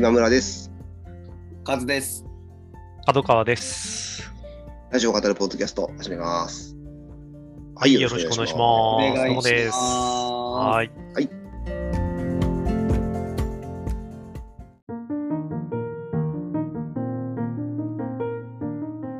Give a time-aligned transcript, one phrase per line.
[0.00, 0.72] 今村です。
[1.62, 2.24] カズです。
[3.04, 4.32] 角川です。
[4.90, 6.74] ラジオを語るポッドキャスト始めます。
[7.74, 8.60] はい、よろしくお願いします。
[8.62, 9.76] お願いしますどうもです。
[9.76, 10.90] はい。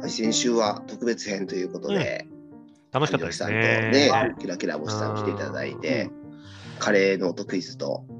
[0.00, 2.26] はい、先週は特別編ということで、
[2.90, 3.90] 楽しかったですさんとね。
[3.92, 6.08] ね、はいキラキラ星さん来ていただいて、
[6.78, 8.19] カレーノートクイズと、うん。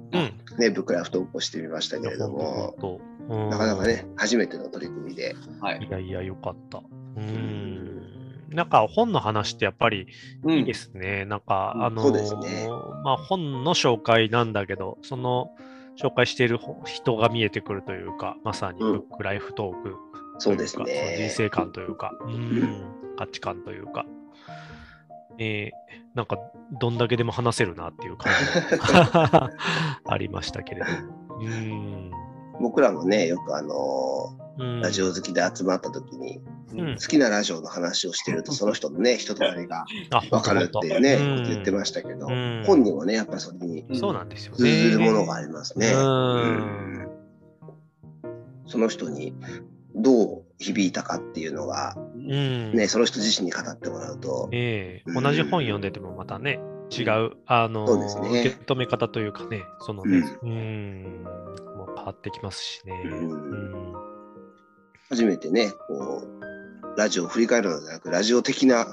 [0.58, 5.86] ね、ブックラフトをしてみましたけれども、なかなかね、初めての取り組みで、はい。
[5.86, 6.82] いやいや、よかった。
[7.16, 8.20] うん。
[8.50, 10.08] なんか本の話ってやっぱり
[10.42, 11.24] ういいですね。
[11.24, 12.68] なんか、うんあのーそうですね
[13.04, 15.52] まあ本の紹介なんだけど、その
[15.96, 19.96] 紹介している人が見えてくるというか、まさにうんブックライフトーク
[20.38, 21.30] そうですね人。
[21.30, 22.82] 生観というか、うん、
[23.16, 24.04] 価値観というか、
[25.40, 26.38] えーなんか
[26.80, 28.32] どんだけでも話せるなっていう感
[28.70, 29.50] じが
[30.04, 31.38] ありましたけれども。
[31.40, 32.10] うん。
[32.60, 34.80] 僕らもね、よくあのうん。
[34.80, 36.40] ラジオ好きで集まった時に、
[36.74, 36.96] うん。
[36.96, 42.64] 好きなラジオの話をしてると、その人のね、人となりがあ分かるっていうね、うん言ってましたけど、うん。
[42.66, 44.70] 本にもね、やっぱりそれにそうなんですよ通ね。
[44.90, 45.92] ずるものがありますね。
[48.66, 49.34] その人に
[49.94, 52.72] どう響いたかっていうのが、うん。
[52.72, 54.54] ね、その人自身に語ってもらうと、うん。
[54.54, 56.60] ええ同じ本読んでてもまたね、
[56.96, 58.40] 違う、あのそうですね。
[58.40, 61.24] 受け止め方というかね、そのね、うん、
[61.76, 62.92] もう変わってきますしね。
[63.04, 63.30] うん。
[63.30, 63.94] うん。
[65.08, 68.86] 初めてね、こう、ラジオを振り返るのではなく、ラジオ的な、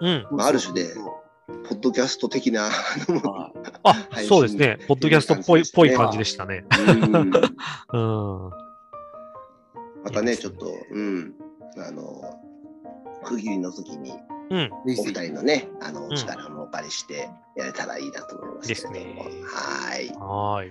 [0.00, 0.26] うん。
[0.32, 0.94] まあある種で
[1.68, 2.70] ポッドキャスト的な、
[3.82, 3.94] あ
[4.26, 4.78] そうですね。
[4.88, 6.64] ポッドキャストっぽいぽい感じでしたね。
[6.78, 7.30] うん。
[7.92, 8.61] うん。
[10.04, 11.34] またね、ちょっと、うん、
[11.76, 12.40] あの、
[13.24, 14.12] 区切りの時に、
[14.50, 14.58] うん。
[14.60, 14.70] い。
[14.98, 19.24] お二人のね、あの、んお力もお借りしてやれたらいいなと思いますけれども。
[19.24, 20.08] ですねはい。
[20.08, 20.70] はーい。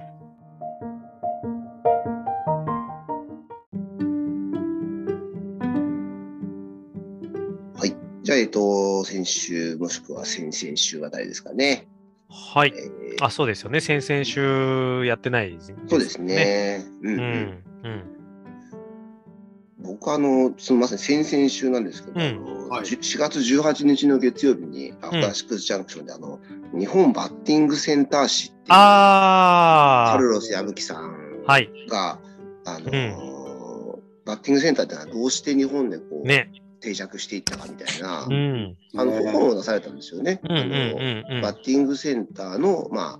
[7.79, 7.95] はい。
[8.23, 11.87] じゃあ、えっと、先週、もしくは先々週あたりですかね。
[12.29, 12.73] はい。
[12.75, 13.81] えーあ、そうですよね。
[13.81, 16.19] 先々週やってないですそうです。
[16.21, 16.83] ね。
[17.03, 17.63] うん、ううんん。
[17.83, 18.20] うん。
[19.81, 26.39] 僕あの、すみません、先々週なんですけど、うんはいじゅ4月18日の月曜日に、アフターシックスジャンクションで、あの、
[26.77, 31.51] 日本バッティングセンター誌っていう、あカルロス矢吹さんあ。
[31.51, 31.69] はい。
[31.89, 32.19] が、
[32.65, 33.21] あのー
[34.23, 36.51] バッティングセンターってのはどうして日本でこう、ね。
[36.79, 38.77] 定着していったかみたいな、うん。
[38.95, 40.41] あのね本を出されたんですよね。
[40.43, 43.19] うんうんあのうんうんバッティングセンターの、ま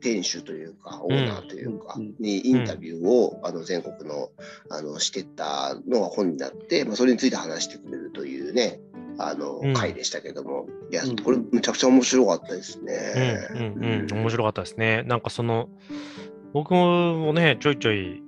[0.00, 4.30] 店主というか、オーナーというか、うんにインタビューを、あの全国の
[4.68, 8.80] あのしてったのが本になって、まあ、それについて話してくれるというね、
[9.18, 9.74] あのうん。
[9.74, 13.48] 回でしたけども、いやうん、これ、めちゃくちゃ面白かったですうんね。
[13.50, 15.02] うんうん、面白かったですね。
[15.04, 15.68] なんかその、
[16.52, 18.22] 僕もね、ちょいちょい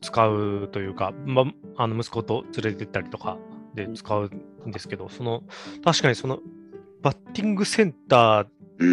[0.00, 1.44] 使うというか、ま、
[1.76, 3.38] あの息子と連れてったりとか
[3.74, 4.30] で使う
[4.66, 5.42] んですけど、その、
[5.84, 6.38] 確かにその、
[7.02, 8.46] バッティングセンタ
[8.78, 8.88] うん、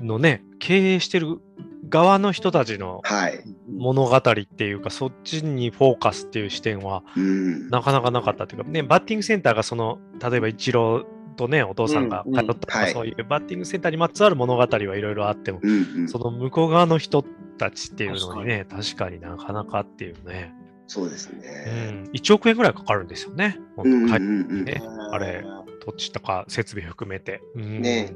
[0.00, 1.42] ーのね、経営してる
[1.90, 3.44] 側の人たちのはい。
[3.70, 16.08] 物語っていうか、そっちにフォーカスっていう視点は、うん、なかなかなかったっていうか、ね、バッティングセンターがその、例えばイチローとね、お父さんが通ったとか、うんうんそういうバッティングセンターにまつわる物語はいろいろあっても、うんうん。
[16.08, 17.22] その向こう側の人
[17.58, 20.54] たちっていうのにね、確かになかなかっていうね、
[20.86, 22.06] そうですうね。
[22.08, 24.64] ん、1億円ぐらいかかるんですよね、本当、うんうん。
[24.64, 25.44] ねあれ
[25.84, 27.42] 土地とか設備含めて。
[27.54, 27.82] うん。
[27.82, 28.14] ね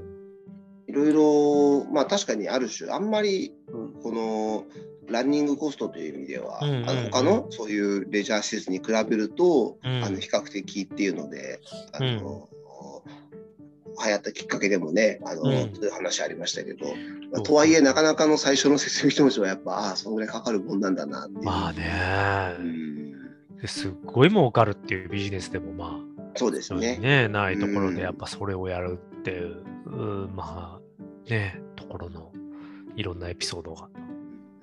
[0.89, 3.93] いろいろ、まあ確かにある種、あんまりうん。
[4.03, 4.65] この
[5.07, 6.89] ランニングコストという意味では、うんうんうん。
[6.89, 10.05] あの他のそういうレジャー施設に比べると、うん。
[10.05, 11.61] あの比較的っていうので、
[11.93, 12.49] あの
[14.05, 15.75] 流行ったきっかけでもね、あのうん。
[15.75, 16.87] そういう話ありましたけど、
[17.33, 21.45] まあとはいえ、なかなかの最初の設備投資はやっぱ、ああ、そのぐらいかかるもんなんだなっていう。
[21.45, 22.57] まあね。
[22.59, 23.13] う、ん、
[23.61, 26.97] ですっごい儲かるっていうビジネスでもまあ、そうですね。
[26.97, 27.95] ね、ないところうん。
[27.95, 29.91] でやっぱそれをやるっていう、う
[30.27, 30.78] んまあ
[31.29, 32.33] ね、ところの
[32.97, 33.89] いろんなエピソードが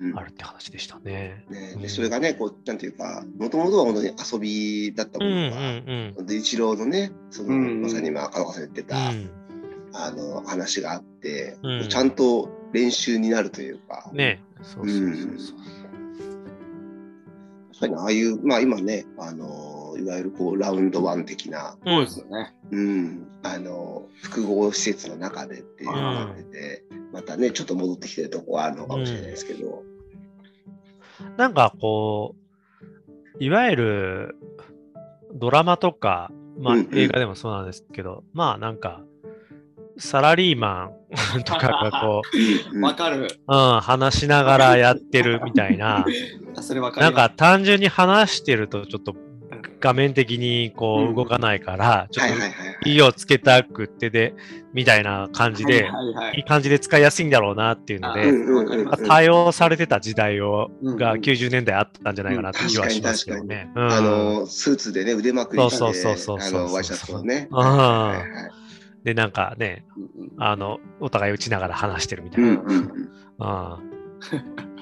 [0.00, 0.18] うん。
[0.18, 1.44] あるって話でしたね。
[1.48, 1.88] ねでうん。
[1.88, 6.26] それがね、こう、なんていうか、もともとは本当に遊びだったものが、んうん。
[6.26, 9.30] で、一郎のね、その、うんまさに今、赤川さん言ってた、うん。
[9.94, 11.88] あの、話があって、うん。
[11.88, 15.56] ちゃんと練習になるというか、ねそうそうそうそう。
[17.72, 22.54] 確かにああいう、まあ今ね、あの、いわゆるこう、ラウンドワン的な、そうですよね。
[22.70, 29.82] うん、あの、複合施設の中でっていうのがなってて、またね、ちょっと戻ってきてるとこはあるのかもしれないですけど、
[31.36, 34.36] なんかこう、いわゆる
[35.34, 36.98] ドラマとか、まあうんうん。
[36.98, 39.02] 映画でもそうなんですけど、まあなんか、
[39.98, 40.90] サラリーマ
[41.38, 42.22] ンとかがこ
[42.72, 43.22] うんわかる。
[43.22, 46.04] う、うん、話しながらやってるみたいな、
[46.54, 49.14] あ それわかりなんか単純に話してるとちょっと
[49.86, 52.94] 画面的にこう動かないから、ちょっとはいはいはいはい。
[52.96, 54.34] いをつけたくってで、
[54.72, 63.70] みたいな感じで、はいはい感じで使いやすいんだろうなっていうのあで、対応されてた時代をうんが90年代あったんじゃないかなって気はしますけどね。
[64.48, 67.48] スーツでね、腕まくりして、そうそうそうそうそうあの、ワイシャツをね。
[69.04, 69.84] で、なんかね、
[70.38, 72.42] あの、お互い打ちながら話してるみたい
[73.38, 73.78] な。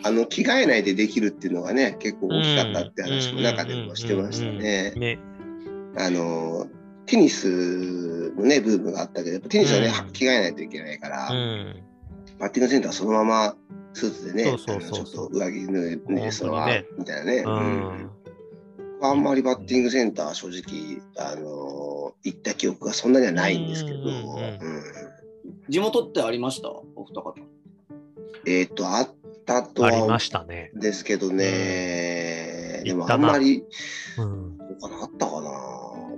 [0.04, 4.92] ああの、着替えないでできるっていうのがね、結構大きかったって話も中でもしてましたね。
[4.96, 5.18] ね。
[5.96, 6.66] あの、
[7.06, 11.82] テニスのね、ブームがあったけど、やっぱテニスはね、うん着替えないといけないから、うん。
[12.38, 13.56] バッティングセンターはそのまま
[13.92, 17.36] スーツでね、ちょっと上着脱いで、そのままみたいなね。
[17.46, 18.10] ううんん。
[19.02, 23.98] あんまりバッティングセンター正直、あの行った記憶がそんなにはないんですけど、
[25.68, 26.70] 地元ってありました？
[26.70, 27.34] お二方。
[28.46, 29.14] えっ、と、あっ
[29.44, 30.70] たとありまはしたね。
[30.74, 33.64] ですけどね、でもあんまり、
[34.18, 34.58] うん。
[34.58, 35.50] どうかな、あったかな。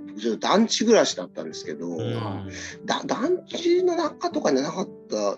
[0.07, 2.49] 僕ちょっと団地暮らしだったんですけど、うん
[2.85, 5.37] だ団地の中とかじゃなかった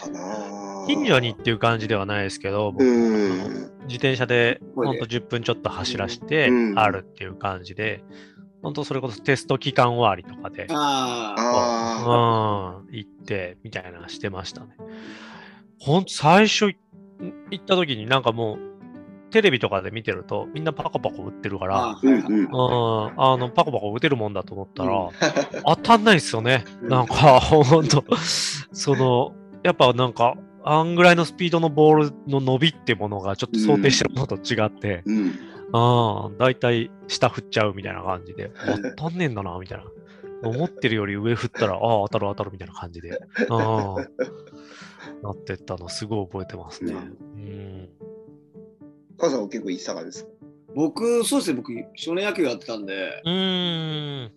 [0.00, 0.86] かな。
[0.86, 3.70] 近所にっていう感じではないですけど、僕うん。
[3.88, 8.02] 自転車でほんと10分ちょっと走らしてうんあるっていう感じで、
[8.62, 12.74] 本当それこそテスト期間終わりとかで、ああ。
[12.76, 14.76] あうん、行ってみたいなしてましたね。
[15.80, 16.76] ほんと最初い
[17.50, 18.58] 行った時になんかもう
[19.30, 22.00] テレビとかで見てるとみんなパコパコ打ってるから、ああ。
[22.02, 25.08] うんのパコパコ打てるもんだと思ったら、うん
[25.64, 26.64] 当たんないですよね。
[26.82, 28.04] うんなんかほんと、
[28.72, 35.32] その、やっぱなんか、あんぐらいのスピードのボールの伸びってものがちょっと想定してるものと違って、うん。
[35.72, 38.50] ああ、だいたい下振っちゃうみたいな感じで、
[38.96, 39.84] 当たんねえんだな、みたいな。
[40.42, 44.06] 思ってるより上振ったら、ああ、当たる当たるみたいな感じで、ああ、
[45.22, 46.92] なってったのすごい覚えてますね。
[46.92, 46.96] う
[47.38, 47.88] ん。
[49.18, 50.30] 母さんは結構行ってたからですか？
[50.74, 54.32] 僕、そうですね、僕、少年野球やってたんで、うーん。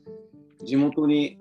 [0.63, 1.37] 地元に、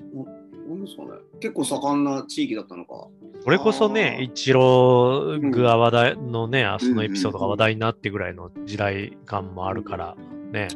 [0.68, 1.10] なですかね、
[1.40, 3.08] 結構盛んな地域だったのか。
[3.42, 10.16] それこそね、イチローが話題のね、そのエピソードがうん話題になってぐらいの時代感もあるから、
[10.52, 10.68] ね。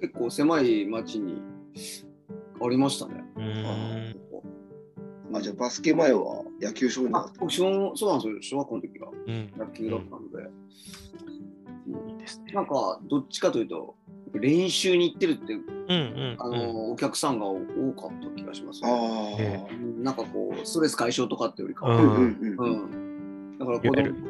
[0.00, 1.40] 結構狭い町に
[2.60, 3.24] ありましたね。
[3.36, 4.12] うー
[5.32, 5.36] ん。
[5.36, 7.28] あ、じゃあバスケ前は野球少年だった。
[7.30, 9.52] あ僕小そうなんですよ、小学校の時がうん。
[9.56, 10.50] 野球だったので、
[11.86, 12.52] いいですね。
[12.52, 13.94] なんかどっちかというと、
[14.34, 16.02] 練習に行ってるっていう、うんう
[16.34, 16.52] んあうん。
[16.52, 17.56] のお客さんが多
[17.92, 19.68] かった気がします、ね
[19.98, 21.96] なんかこう、ストレス解消とかってよりかは。
[21.96, 23.02] うんうんうんううん。
[23.02, 23.58] ん。
[23.58, 23.80] だから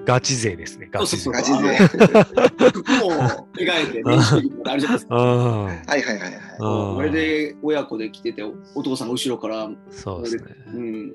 [0.04, 1.30] ガチ勢ですね、ガチ勢。
[1.32, 1.58] ガチ勢。
[1.58, 5.16] 服も着替えて練習とかあるじゃないですか。
[5.16, 5.64] うん。
[5.64, 6.32] はいはいはいはい。
[6.60, 8.44] うんこれで親子で来てて、
[8.74, 10.42] お父さんが後ろから、そうですね。
[10.74, 11.12] うん、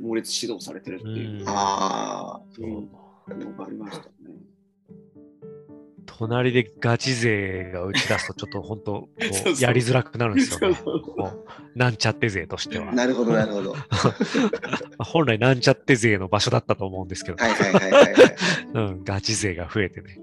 [0.00, 4.12] 猛烈指導されてるっていううんあそうのがありましたね。
[6.18, 10.76] 隣でガチ勢が打ち出すと、ちょっと本当、こそうやりづらくなるんですよね。
[11.76, 12.94] なんちゃって勢としてはあ。。
[12.94, 13.72] なるほどなるほど。
[13.72, 13.84] は
[15.04, 18.14] 本来なんちゃって勢の場所だったと思うんですけど、いはいはいはいはい。
[18.74, 20.18] うん、ガチ勢が増えてね。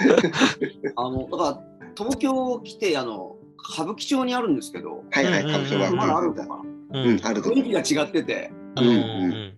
[0.96, 3.36] あの、だから、東京来て、あの、
[3.72, 6.34] 歌舞伎町にあるんですけど、はいはい、うん歌舞伎町まだあるは。
[6.34, 7.50] のかなううん、あると。
[7.50, 9.52] 雰囲気が違ってて、あの、うんうん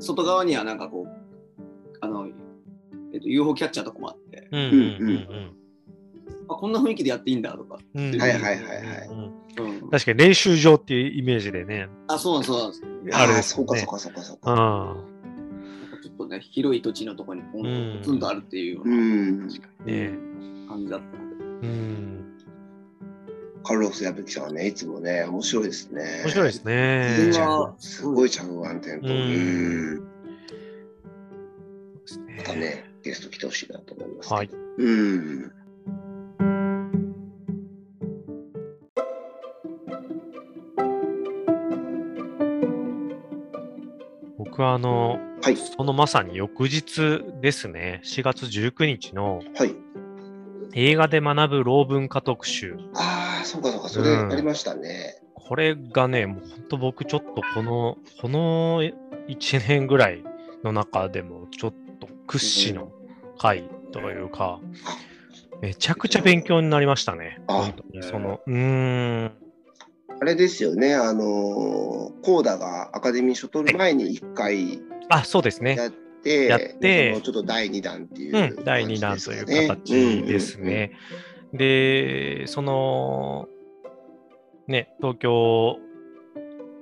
[0.00, 1.10] 外側にはなんかこう、
[2.00, 2.26] あの、
[3.12, 5.52] えっと、UFO キャッチャーとかもあって、うんうん
[6.48, 8.60] あ、こんな雰囲気でやっていいんだとか、うんうんはいはいはいは
[9.04, 9.08] い
[9.58, 9.90] うんうん。
[9.90, 13.16] 確かに練習場っていうイメージでね、あ、そうなんです、そうなんです。
[13.16, 13.86] あれですよねそうかそう。
[13.86, 14.52] かそうかそううか。
[14.54, 14.56] ん。
[14.56, 18.90] なんかちょっとね、広い土地のところにポンうんとツンとあるっていうようう。
[18.90, 19.48] なん
[19.86, 20.10] ね
[20.68, 21.68] 感じだったので。
[21.68, 22.31] うん。
[23.64, 26.22] カルロス矢吹さんはね、いつもね、面白いですね。
[26.24, 27.32] 面白いですね。
[27.78, 29.08] すごい着眼点と。
[29.08, 29.96] ううんん。
[29.96, 30.06] そう
[32.00, 34.32] ですねまたね、ゲスト来てほしいなと思います。
[34.32, 34.50] はい。
[34.78, 35.52] うん。
[44.38, 45.56] 僕はあの、はい。
[45.56, 49.74] そのまさに翌日ですね、4月19日のはい。
[50.74, 52.76] 映画で学ぶ老文化特集。
[52.94, 55.20] ああ、そうかそうか、それうんありましたね。
[55.34, 58.82] これがね、もう本当僕ちょっとこの、この
[59.28, 60.24] 1年ぐらい
[60.64, 62.90] の中でもちょっと屈指の
[63.38, 64.60] 回というか、
[65.60, 67.40] めちゃくちゃ勉強になりましたね。
[67.48, 68.02] あ本当に。
[68.02, 69.32] その、うーん。
[70.20, 71.26] あれですよね、あのー、
[72.22, 75.76] コーダがアカデミー賞取る前に1回あ、そうですね。
[75.76, 75.90] やっ
[76.22, 80.60] て、やってそのちょっと第2弾っていう、うん、第2弾という形です。
[80.60, 80.92] ね。
[81.52, 83.48] で、その、
[84.66, 85.76] ね、東京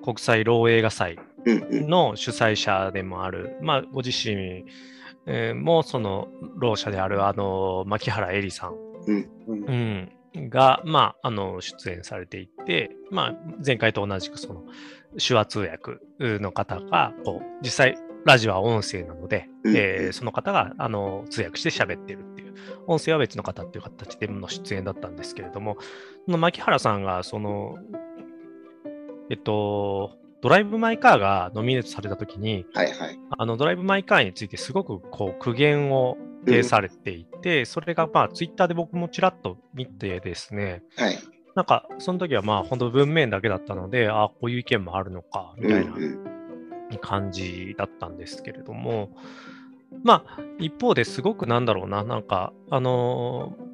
[0.05, 4.65] 国際老映画祭の主催者でもある、まあ、ご自身
[5.27, 8.75] えーもそのろう者であるあの牧原絵里さん。
[9.07, 10.13] うん、
[10.49, 13.35] が、まあ、あの出演されていて、まあ、
[13.65, 14.63] 前回と同じくその
[15.19, 22.55] 手話通訳の方がこう実際ラジオは音声なので、うんえーその方があの通訳して喋ってるっていう
[22.87, 25.77] 音声は別の方っていう形での出演だったんですけれども
[26.27, 27.79] その牧原さんがその
[29.31, 33.19] えっとドライブ・マイ・カーがノミネートされた時にはいはい。
[33.39, 41.19] あのドライブ・マイ・カーについてすごくこう苦言を呈されていて、それがまあツイッターで僕もちらっと見てですね、はい。
[41.55, 46.30] なんかその時はまあ本当文面だけだったので、ああ、こういう意見もあるのか、みたいなうんうん
[46.99, 49.11] 感じだったんですけれども、
[50.03, 53.71] まあ一方ですごくなんだろうな、なんかあのー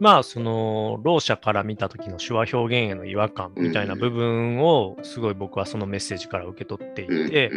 [0.00, 7.50] まあその、ろう者から見た時の手話表現への違和感みたいな部分をすごい僕はそのメッセージから受け取っていうんて、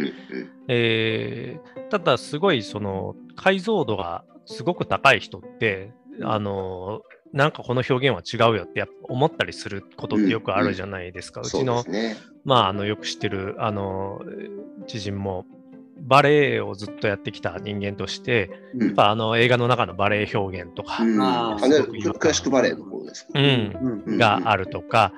[0.68, 11.42] えーただすごいその解像度がすごく高い人って、あのなんかこの表現は違うよってやっぱ思ったりすることってよくあるじゃないですか。
[11.42, 12.16] うそうちのね。
[12.44, 14.20] まあ、あのよく知ってるあの
[14.86, 15.44] 知人も
[16.00, 18.86] バレエをずっとやってきた人間として、うん。
[18.86, 21.18] やっぱあの映画の中のバレエ表現とか、うん。
[22.18, 23.24] クラシックバレエの方です。
[23.24, 23.30] か。
[23.34, 24.18] うん。
[24.18, 25.12] があるとか、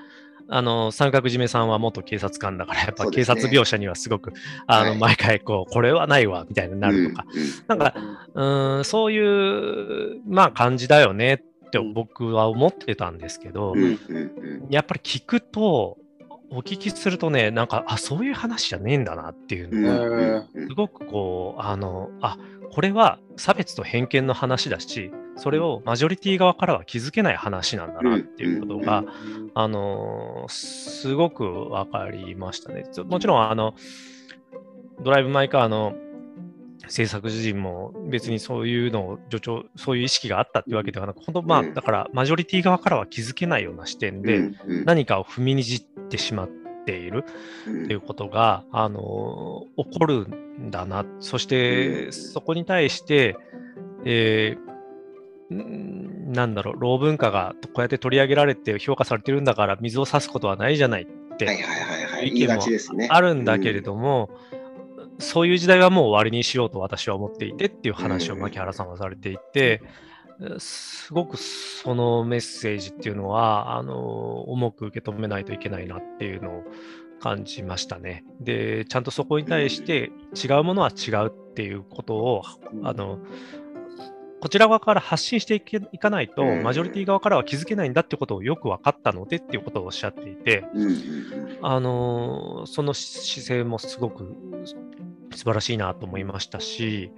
[0.53, 4.33] あの三角締めさんは元警察官だから、やっぱ警察描写にはすごく、
[4.67, 4.99] あのはい。
[4.99, 7.41] 毎回こう、これはないわみたいになるとか、うん。
[7.41, 7.49] うん。
[7.69, 7.95] なんか、
[8.35, 13.75] うーん、そういう、まあ、感じだよねって僕は思ってたんですけど、
[14.69, 15.99] やっぱり聞くと、
[16.53, 22.39] お聞きするとね、なんか、あ、そういう話じゃねえんだなっていううんのが、すごくこう、あの、あ、
[22.73, 29.05] これは差別と偏見の話だし、それをマジョリティ側からは気づけない話なんだなっていうことが、
[29.55, 32.85] あのーすごく分かりましたね。
[33.07, 33.75] もちろん、あの、
[35.03, 35.95] ドライブ・マイ・カーの
[36.91, 44.51] 制作陣も別にそういうのを助長、そういう意識があったっていうわけではなく、本当、まあ、うんだから、マジョリティ側からは気づけないような視点で、
[44.85, 46.49] 何かを踏みにじってしまっ
[46.85, 47.25] ている
[47.69, 51.07] うんっていうことが、あのー起こるんだな。
[51.21, 53.37] そして、うんそこに対して、
[54.05, 62.29] えーんなんだろう、老文化がこうやって取り上げられて評価されてるんだから、水を差すことはないじゃないってはいはいはいはい。
[62.29, 62.63] 意見も。
[63.09, 64.31] あるんだけれども、
[65.21, 69.83] そういう時代はもう終わりにしようと私は思っていてっていう話をうん牧原さんはされていて、
[70.59, 76.65] すごくそのメッセージっていうのは、あの、重く受け止めないといけないなっていうのを
[77.21, 78.25] 感じましたね。
[78.41, 82.43] で、ちゃんとそこに対して違うものは違うっていうことを、
[82.83, 83.19] あの、
[84.41, 86.63] こちら側から発信していけいかないと、うん。
[86.63, 90.65] マジョリティ側からは気づけないんだってことをよく分かったのでっていうことをおっしゃっていて、
[91.61, 94.35] あのーその姿勢もすごく
[95.33, 97.13] 素晴らしいなと思いましたし、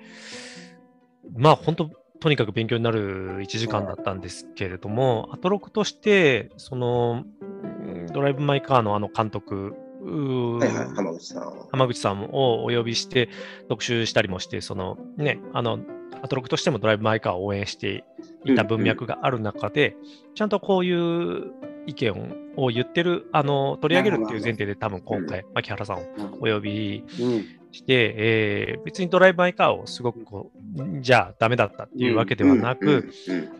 [1.37, 1.90] まあ本当、
[2.21, 10.59] とにかく勉強になる1時間だったんですけれども、アトロクとして、その、うんドライブ・マイ・カーのあの監督、ううん。
[10.59, 11.69] はいはい、浜口さん。
[11.71, 13.28] 浜口さんをお呼びして
[13.69, 15.81] 特集したりもして、そのね、あの、
[16.23, 18.04] アトロクとしてもドライブ・マイ・カーを応援して
[18.45, 19.97] いた文脈がある中で、
[20.35, 21.52] ちゃんとこういう
[21.86, 26.02] 意見を言ってる、あの、取り上げるっていう前提で多分今回、牧原さんを
[26.40, 33.10] お呼びうんして、えー別にドライブ・マイ・カーをすごくこう、じゃあダメだったっていうわけではなく、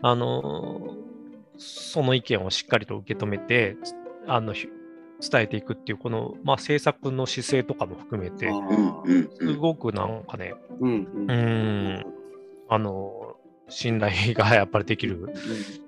[0.01, 0.95] あの
[1.57, 3.75] その意見をしっかりと受け止めて、
[4.27, 4.67] あのひ
[5.31, 8.49] 伝えていくっていう、この、まあ、制作の姿勢とかも含めて、
[9.39, 12.05] すごくなんかね、うん、
[12.67, 13.37] あの、
[13.69, 15.33] 信頼がやっぱりできる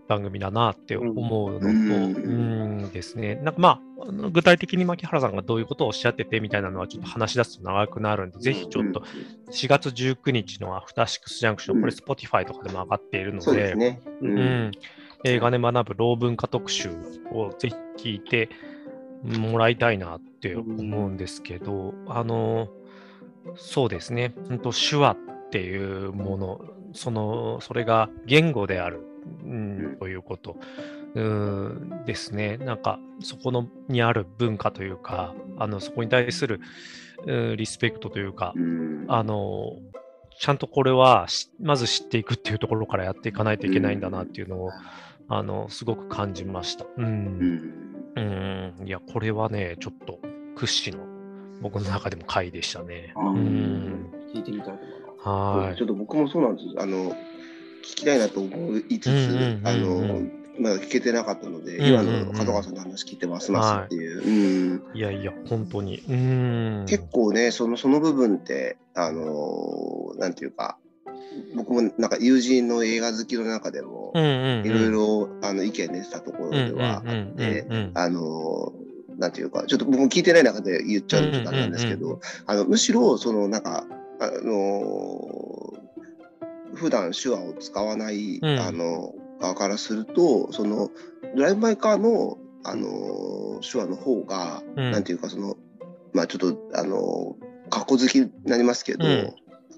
[0.08, 1.14] 番組だなって思
[1.46, 3.36] うのと、ううんんですね。
[3.36, 9.04] なんかまあ、具体的に牧原さんがどういうことをおっしゃっててみたいなのはちょっと話し出すと長くなるんで、ぜひちょっと
[9.52, 13.76] 4月19日のアフターシックスジャンクション、これ Spotify とかでも上がっているので
[15.24, 16.90] 映画で学ぶ老文化特集
[17.32, 18.50] をぜひ聞いて
[19.24, 22.68] もらいたいなって思うんですけど、あの、
[23.56, 26.62] そうですね、本当手話っていうもの、
[26.94, 29.02] その、それが言語である、
[29.44, 30.58] うん、ということ、
[31.16, 32.58] うんですね。
[32.58, 36.60] なんか、そこのにある文化というか、あの、そこに対する、
[37.26, 39.78] うんリスペクトというか、うんあの、
[40.38, 44.72] ちゃんとこれはしまず知っていくっていうところからやっていかないといけないんだなっていうのを、
[45.30, 46.86] あの、すごく感じました。
[46.86, 46.90] う。
[46.98, 47.06] うん
[47.40, 48.88] んうん。
[48.88, 50.20] いや、これはね、ちょっと
[50.56, 51.06] 屈指の
[51.62, 53.14] 僕の中でも回でしたね。
[53.16, 54.10] うん。
[54.34, 55.70] 聞いてみたいと思います。
[55.70, 56.68] はちょっと僕もそうなんです。
[56.78, 57.16] あの、
[57.86, 60.22] 聞きたいなと思いつつ、あの、
[60.60, 64.82] まだ聞けてなかったので、今の門川さんの話聞いてますますっていう。
[64.94, 64.98] うん。
[64.98, 66.02] いやいや、本当に。
[66.10, 66.86] うん。
[66.88, 70.78] 結構ね、そのその部分って、あのーなんていうか、
[71.56, 78.86] 僕もなんか友人の映画好きの中でもいろいろあの意見出てたところではあって、あのー
[79.20, 81.32] なんていうか、ちょっと僕も聞いてない中で言っちゃうん
[81.72, 83.86] ですけど、あのむしろ、そのなんか、
[84.20, 85.65] あのー
[86.76, 88.60] 普段手話を使わない、うん。
[88.60, 90.90] あの側からすると、その
[91.36, 94.92] ドライブ・マイ・カーの、あのー手話の方が、うん。
[94.92, 95.56] なんていうか、その、
[96.14, 99.34] まあちょっと、あのー、格好好きになりますけど、うん。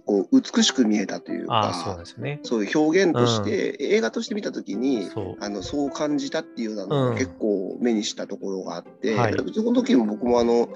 [0.05, 2.39] こう美しく見えたというああ、そうか、ですね。
[2.43, 5.35] そういう表現として、映画として見たときに、そう。
[5.41, 7.13] あのそう感じたっていうようなのうん。
[7.13, 9.33] が結構目にしたところがあって、はい。
[9.33, 10.69] その時も僕もあの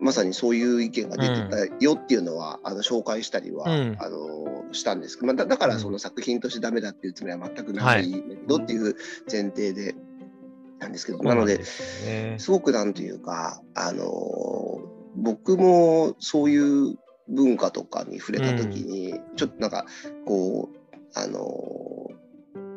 [0.00, 3.96] まさにそういう意見が出てたよっていうのは、あの紹介したりは、うん。
[4.00, 8.96] あのしたんですけど、まあ、だだからその作品としてダメだっていうつもりは全くないんだけどっていう
[9.30, 9.94] 前提で
[10.78, 11.64] なんですけど、なので。
[12.38, 14.80] すごくなんというか、あの
[15.16, 19.86] 僕もそういう文化とかに触れた時に、ちょっとなんか
[20.26, 20.78] こう
[21.14, 22.07] あの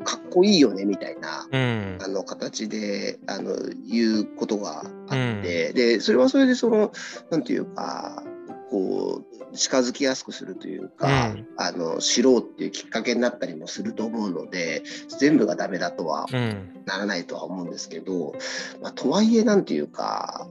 [0.03, 1.97] かっこいいよねみたいな、うん。
[2.01, 3.55] あの形であの
[3.89, 6.91] 言うことがあって、でそれはそれでその
[7.29, 8.23] なんていうか
[8.69, 14.83] こう近づきやすくするというか、うんあの知ろうっていうきっかけになったりもすると思うので
[15.19, 16.81] 全部がダメだとはうん。
[16.85, 18.33] ならないとは思うんですけど、
[18.81, 20.47] まあ、とはいえなんていうか、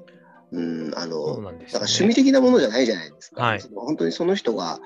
[0.52, 3.42] うん、あの、ねだから趣味的なものじゃないじゃないですか。
[3.42, 4.80] はいその本当にその人が、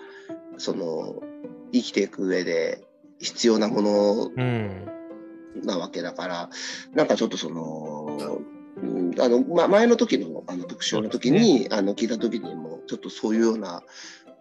[0.59, 1.23] その、
[1.73, 2.85] 生きていく上で
[3.25, 4.87] 必要なものうん。
[5.63, 6.51] なわけだから、
[6.95, 8.41] なんかちょっとその、
[8.77, 13.83] うんあのま、前の時のあの特集の時に、あの聞いた時にもちょっとそういうような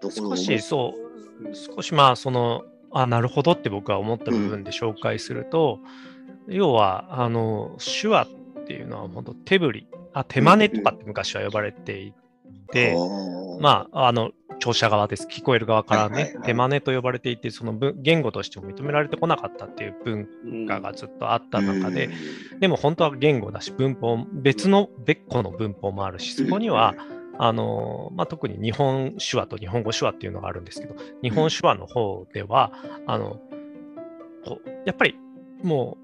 [0.02, 5.80] ところを少しそう、少しまあ、その、あ、なるほどって僕は思った部分で紹介すると、
[6.48, 8.28] 要は、あの、手話
[8.62, 12.13] っていうのは本当手振り、あ、手真似とかって昔は呼ばれてい
[12.72, 14.32] て、あまあ、あの、
[14.63, 15.27] 聴者側です。
[15.29, 16.43] 聞こえる側からね、はいはいはい。
[16.46, 22.09] 手真似と呼ばれていて、その文言語としても認められてこなかったっていう文化がずっとあった中で、
[22.61, 26.96] でも本当は言語だし、文法、別の別個の文法もあるし、そこには、
[27.38, 32.72] あのまあ、特に日本手話と日本語手話っていうのがあるんですけど、日本手話の方では、
[33.05, 33.42] あの
[34.46, 35.18] こうやっぱり
[35.61, 36.03] もう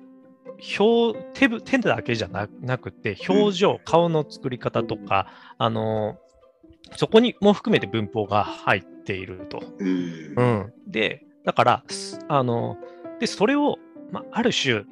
[0.81, 6.17] 表手ぶ手だけじゃななくて、表情、顔の作り方とか、あの
[6.95, 9.61] そこにも含めて文法が入っていると。
[9.79, 10.33] うん。
[10.35, 12.77] うん、で、だから、すあの
[13.19, 13.77] でそれを、
[14.11, 14.83] まあ、ある種、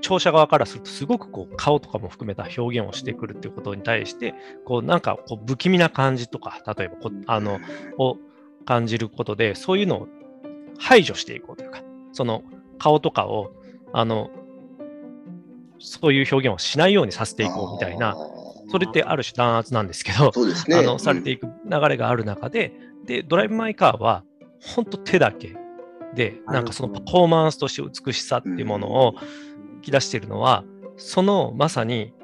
[0.00, 7.58] 聴者側からすると、すごくこう顔とかも含めた表現をしてくるっていうことに対して、こうなんかこう不気味な感じとか、例えばこあの
[7.98, 8.18] を
[8.66, 10.08] 感じることで、そういうのを
[10.78, 12.42] 排除していこうというか、その
[12.78, 13.52] 顔とかを、
[13.92, 14.30] あの
[15.78, 18.16] そういう表現をしないようにさせていこうみたいな、
[18.68, 20.76] それってある種弾圧なんですけど、そうですね。
[20.76, 22.72] あのされていく流れがある中で、
[23.04, 24.24] で、ドライブ・マイ・カーは、
[24.60, 25.54] 本当手だけ。
[26.14, 29.14] で、なんかそのパフォーマンスとして美しさっていうものを
[29.76, 30.64] 引き出しているのは、
[30.96, 32.14] そのまさに、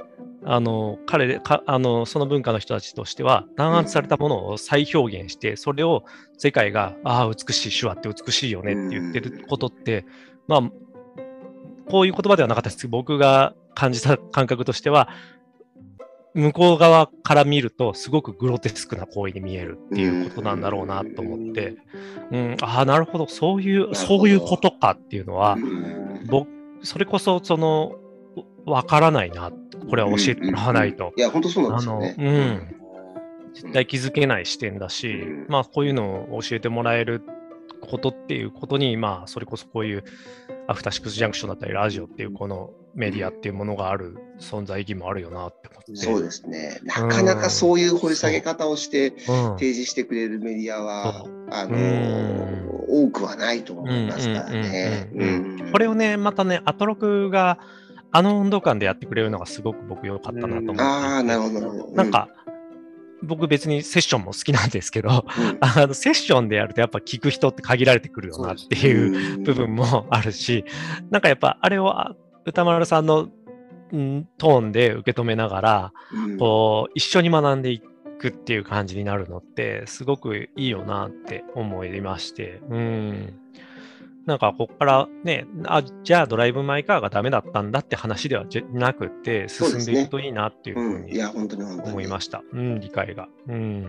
[0.43, 6.05] あの彼かあのその文化の人たちとしては弾圧されたものを再表現して、それを
[6.39, 10.07] 世界がああ美しい手話って美しいよねって言ってることって、
[10.49, 10.63] まあ
[11.91, 12.79] こういう言葉ではなかったです。
[12.81, 15.11] けど僕が感じた感覚としては
[16.35, 21.77] 向こう側から見ると、すごくグロテスクな行為に見えるっていうことなんだろうなと思って、
[22.31, 26.27] うん、ああ、なるほど、そういう、そういうことかっていうのはう、ん。
[26.29, 26.49] 僕、
[26.83, 27.95] それこそ、その、
[28.65, 29.51] わからないな、
[29.89, 31.13] これは教えてもらわないと。
[31.17, 32.15] いや、本当そうなんですよあの、ね。
[32.19, 37.23] うん、絶対気づけない視点だしうん、まあ、こういうのを教えてもらえる
[37.81, 40.05] ことっていうことに、まあ、それこそこういう
[40.69, 45.97] アフターシックスジャンクションだったり、ラジオっていうこのメディアっていうものがある存在意義もあるよなって思って。
[45.97, 46.81] そうですね。
[46.85, 49.13] なかなかそういう掘り下げ方をしてう。
[49.13, 49.15] ん
[49.59, 53.07] 提示してくれるメディアはそう、あのうん。
[53.07, 55.09] 多くはないと思いますからね。
[55.13, 57.59] うんうんうんうんこれをね、またね、アトロクが
[58.11, 60.83] あの温度感でやってくれるのがすごく僕良かったなと思っていて。
[60.83, 61.95] ああ、なるほど、なるほど。
[61.95, 62.29] なんか、
[63.23, 69.43] 僕別にセッションも好きなんですけど、うん、 あのセッションでやるとやっぱ聞く人って限られてくるよなっていううん。
[69.45, 70.65] 部分もあるし、
[71.11, 72.17] なんかやっぱあれをあ
[72.51, 73.29] 歌丸さんの、
[73.93, 83.41] んトーンで受け止めながら、うんこう一緒に学んでいくっていう感じになるのってすごくいいよなって思いまして、うん。
[84.27, 91.91] なんかここからね、あじゃあドライブ・マイ・カーがダメだったんだって話ではなくて、進んでいくといいなっていうふうにや、本当に本当に。
[91.91, 92.43] 思いました。
[92.53, 93.29] うん、理解が。
[93.49, 93.87] うん。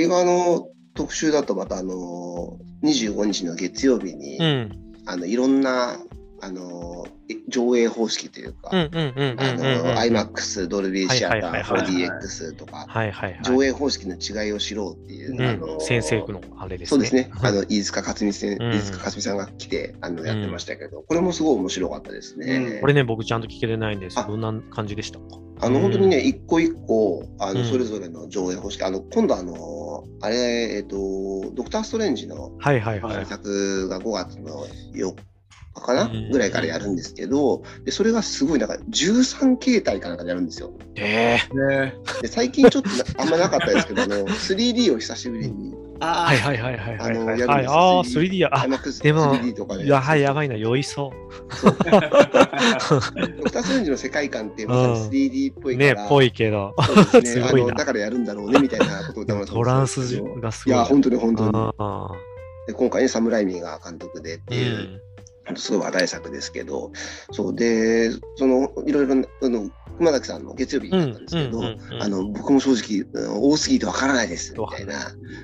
[0.00, 4.76] 映画の特集だとまたあの25日の月曜日に、うん。
[5.06, 5.98] あのいろんな
[6.42, 11.90] あのえ上映方式というか、IMAX、ドルビーシアター、はいはいはいはい
[12.22, 12.86] 4DX とか。
[13.42, 15.42] 上映方式の違いを知ろうっていう、うん。
[15.42, 16.90] あの先生のあれですね。
[16.90, 17.56] そうですね、あうん。
[17.56, 18.70] の飯塚克美先うん。
[18.72, 22.56] 飯塚克美さんが来てあのやってましたけど、これもすごい面白かったですね。
[22.74, 22.80] うん。
[22.80, 24.18] これね、僕ちゃんと聞けてないんです。
[24.18, 24.24] あ。
[24.24, 25.18] どんな感じでした？
[25.18, 25.24] か
[25.62, 27.58] あの本当にね、一個一個あうん。
[27.58, 30.36] のそれぞれの上映方式、あの今度あの、あれ、
[30.76, 30.96] えっ、と、
[31.54, 33.26] ドクター・ストレンジのはいはいはい。
[33.26, 35.16] 作が5月の4日
[35.74, 40.72] かな、うんぐらいからやるんですけど、でそれがすごいなんか13形態かなんかでやるんですよ。
[40.96, 47.16] ええねで最近ちょっとなあんまなかったですけど、あの 3D を久しぶりに、あはいはいはいはいはいはい。
[47.16, 48.48] あのやるんですよはい、ああ、3D や。
[48.52, 48.62] あ、
[49.02, 49.86] でも 3D とかで。
[49.86, 51.12] やばいやばいな、酔いそ
[51.62, 55.72] ドクター・ストレンジの世界観ってまさに 3D っぽう。
[55.72, 56.74] いから、ね、ぽいけど。
[57.12, 60.00] そうですね すごいなあのだからやるんだろうねみたいなことを歌丸さんトランス
[60.40, 60.74] がすごい。
[60.74, 61.50] いや、本当に本当に。
[61.54, 62.10] あ
[62.66, 65.02] で今回ね、サムライミーが監督でってーいう、
[65.58, 66.92] すごい話題作ですけど、
[67.32, 70.98] そうで、そのいろいろなあの熊崎さんの月曜日うん。
[70.98, 72.02] だったんですけど、うんうんうんうん。
[72.02, 74.94] あの僕も正直うん多すぎてわからないですみたいな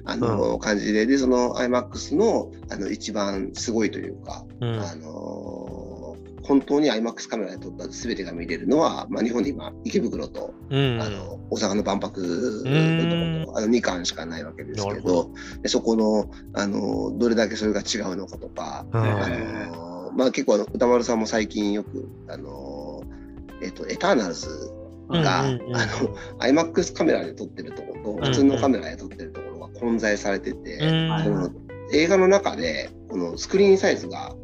[0.05, 4.81] あの、感じで、で、その IMAX のあの一番すごいというか、うん。
[4.81, 11.03] あの本当に IMAX カメラで撮った全てが見れるのは、まあ、日本で今、池袋と、うん。
[11.03, 15.31] あの大阪の万博のところ、あの2巻しかないわけですけなるほど、
[15.63, 19.03] でそこのあのどれだけそれが違うのかとか、うん。
[19.03, 23.03] あへのまあ、結構あの歌丸さんも最近よく、あの
[23.63, 24.49] えっと、エターナルズ
[25.09, 31.51] が、うんうんうんあの IMAX カメラで撮ってるところと、ん普通のカメラで撮ってるところが混在されてて、うんその
[31.93, 34.35] 映画の中でこのスクリーンサイズが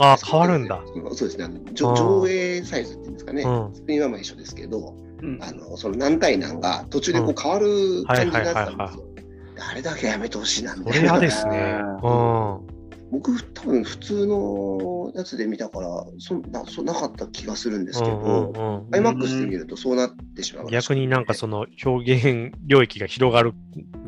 [0.00, 0.82] あー変わるんだ。
[1.14, 9.04] そうですねあの上映サイズっていうんですかね、うんスクリーンはまあ一緒ですけど、うんあのその何対何が途中でこうう変わる感じになってたんですよ。
[9.14, 11.10] であれだけやめてほしいなみそれたいな。
[11.12, 11.80] 嫌ですね。
[12.02, 12.81] うん。
[13.12, 20.94] 僕多分普通のやつで見たからそんなそなかった気がするんですけど、うんうんうん IMAX で見るとそうなってしまうらしくて。
[20.94, 23.52] 逆になんかその表現領域が広がる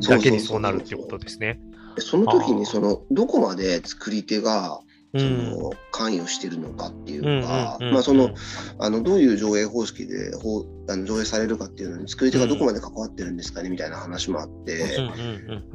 [0.08, 1.60] だけにそうなるっていうことですね。
[1.96, 4.80] でその時にそのどこまで作り手が
[5.16, 5.50] そうん。
[5.52, 8.30] の関与してるのかっていううんか、まあその
[8.78, 14.98] あのどういう上映方式でほうあの上映されるかっていうのに作り手がどこまで関わってるんですかねみたいな話もあって、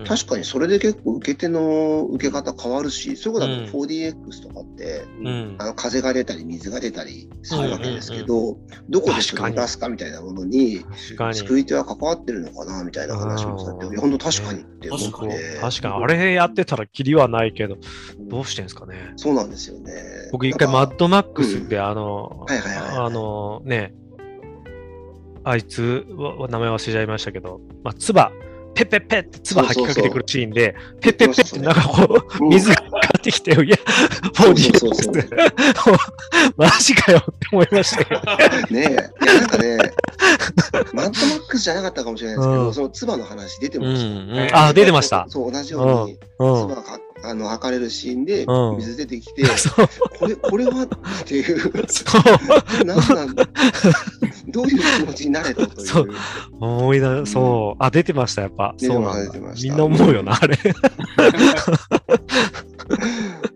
[0.06, 3.66] 確かにそれで結構受け手の受け方変わるしそういうことうん。
[3.66, 5.56] だと 4DX とかって、うん。
[5.60, 8.58] あの風が出たり水が出たりするわけですけど、
[8.90, 10.84] どこでそれを出すかみたいなものに。
[11.34, 17.78] 作り手は関わってるのかなみたいな話もされて、本当確かにって思確かって、確かに、あれやってたらキリはないけど、
[18.20, 19.14] どうしてんですかね。
[19.16, 19.94] そうなんですよね。
[20.32, 22.98] 僕一回マッドマックスで、あの、はいはいはいはい。
[22.98, 23.94] あのね、
[25.44, 28.32] あいつは名前忘れちゃいましたけど、まあ、唾、
[28.76, 32.50] ペッペッペッって唾吐きかけてくるシーンで、ペッペッペッってなんかこう、うん。
[32.50, 33.78] 水がかかってきて、いや、
[34.34, 35.30] そうそうそう 4DX で、
[36.56, 38.22] マジかよって思いましたよ。
[38.72, 39.78] ねえ、なんかね、
[40.94, 42.74] マッドマックスじゃなかったかもしれないですけど、うん。
[42.74, 44.62] その唾の話出てうんました。
[44.62, 45.26] うん、あ、出てました。
[45.28, 46.70] そう、同じように、うん。
[46.70, 49.88] 唾があの吐かれるシーンでうん水出てきて、 そう。
[50.20, 50.88] これ、これはっ
[51.26, 52.86] ていう、そう。
[52.86, 53.48] 何なんだ、
[54.48, 55.88] どういう気持ちになれたという。
[55.88, 56.10] そう
[56.60, 57.84] 思い出、そう。
[57.84, 58.74] あ、出てました、やっぱ。
[58.78, 60.58] そうなんみんな思うよな、あれ。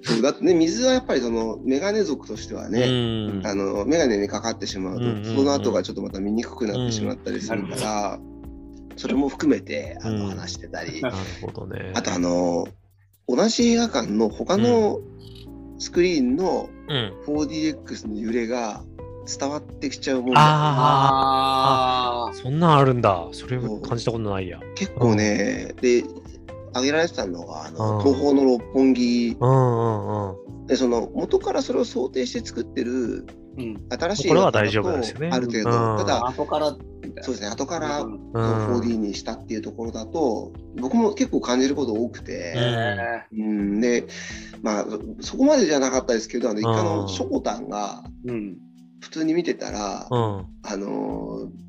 [0.04, 8.20] そうだってね、水はやっぱりそのメガネ族としてはね、うんあのメガネにかかってしまうと、うんうんうんその後がちょっとまた見にくくなってしまったりするから、
[8.96, 11.94] それも含めてあのうん話してたり、なるほどね。
[11.96, 12.68] あとあの
[13.28, 15.00] 同じ映画館の他の
[15.80, 17.14] スクリーンのうん。
[17.26, 18.84] 4DX の揺れが
[19.40, 23.30] 伝わってきちゃうもんだあああ、そんなんあるんだ。
[23.32, 24.60] それを感じたことないや。
[24.76, 26.04] 結構ね、で
[26.72, 30.68] 挙げられてたのがあの、うん東宝の六本木うんうんうん。
[30.68, 33.26] でその元からそれを想定して作ってる
[33.58, 33.88] うん。
[33.90, 36.76] 新しいこれは大丈夫ですよねある程度、うんただ後から。
[37.22, 38.80] そうですね後からうんうん。
[38.80, 44.08] 4D にしたっていうところだと、僕も結構感じること多くて、えうん、で、
[44.62, 44.86] まあ、
[45.22, 48.04] そこまでじゃなかったですけど、あの、一回あの、ショコタンが。
[49.02, 50.46] 普通に見てたら、うん。
[50.64, 51.64] あのー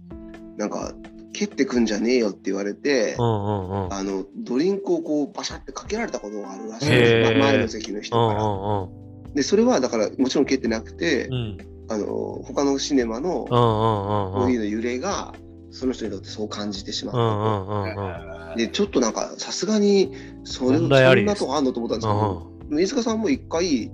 [0.56, 0.92] なんか、
[1.32, 3.92] 蹴ってくんじゃねえよって言われて、うんうんうん。
[3.92, 8.42] あの、ドリンクをこう、バシャってかけられたことがあるらしいです前の席の人から。
[8.42, 11.58] うんうんで、それはだから、もちろん蹴ってなくて、うん。
[11.88, 14.54] うんあの、他のシネマのうんうんうん。
[14.54, 15.34] 4D の揺れが、
[15.70, 18.58] その人にとってそう感じてしまっう。
[18.58, 20.12] で、ちょっとなんか、さすがに、
[20.44, 23.90] それ、そんなとこあんのと思ったんですけど、飯塚さんも一回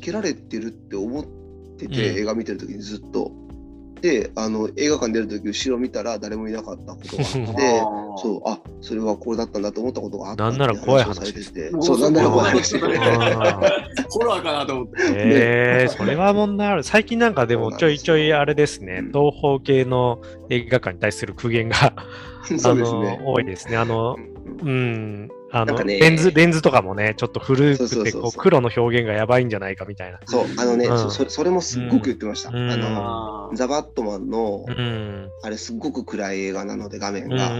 [0.00, 1.24] 蹴られてるって思っ
[1.78, 3.32] てて、うん映画見てる時にずっと。
[4.04, 7.82] であの映画館出る時後ろ見たら誰もいなかったことがあって
[8.20, 11.32] そうあそれはこれだったんだと思ったことがあったなんなら怖い話。
[11.80, 12.76] そうなんなら怖い話。
[12.78, 12.88] ホ
[14.24, 14.92] ラーかなと思って。
[15.08, 16.82] えー、それは問題ある。
[16.82, 18.98] 最近なんかでもちょいちょいあれですね。
[19.00, 21.94] うん、東方系の映画館に対する苦言が、
[22.44, 23.22] そうですあのね。
[23.24, 23.78] 多いですね。
[23.78, 24.16] あの、
[24.62, 30.18] うん、あの、なんかねレンズ、レンズとかもね、ちょっと古くて、そう黒の表現がやばいんじゃないかみたいな。
[30.26, 32.50] そう、あのね、うんそそそれもすっごく言ってました。
[32.50, 35.28] うんあの、ザ・バットマンのう、ん。
[35.42, 37.56] あれすっごく暗い映画なので、画面が。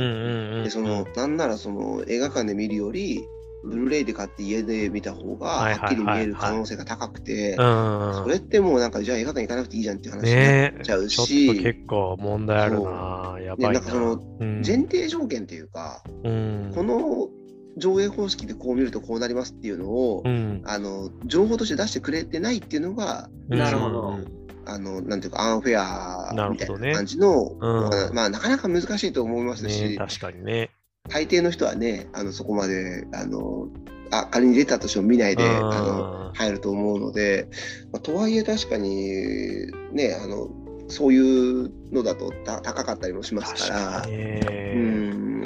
[0.64, 3.24] で、その、なんならその映画館で見るより、
[3.64, 13.38] ブルーレイで買って家で見た方がはっきり見える可能性が高くて、うん、それってもうなんかじゃあ映画館行かなくていいじゃんっていう話になねっちゃうちょっし、と結構問題あるな。
[13.40, 13.72] やばいな。
[13.72, 17.28] ねなんかそのうん前提条件っていうか、うんこの
[17.76, 20.62] 上映方式でこう見るとこうなりますっていうのを、うん。
[20.64, 24.08] あの情報として出してくれてないっていうのが、なるほど。
[24.08, 24.26] うん。
[24.66, 27.60] あのなんていうか、アンフェアみたいな感じの、うん。
[27.60, 30.70] まあまあ、なかなか難しいと思いますし、ね、確かにね。
[31.10, 33.68] 大抵の人はね、あのそこまであの
[34.10, 35.50] あ仮に出たとしても見ないで、うん。
[35.72, 37.48] あの入ると思うので、
[37.92, 40.48] まあ、とはいえ確かにねあの
[40.94, 44.02] そういうのだとた高かったりもしますから。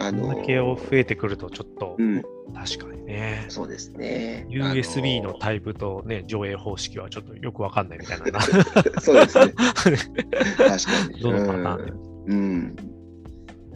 [0.00, 2.22] あのだけ増えてくるとちょっと、うん、
[2.54, 3.46] 確かにね。
[3.48, 4.46] そうですね。
[4.48, 8.38] USB のイタイプとね、上映方式はちょっとよくわかんないみたいな。
[8.38, 9.54] プ そうですね。
[10.56, 11.20] 確かに。
[11.20, 12.76] どのパターンでうん、うん。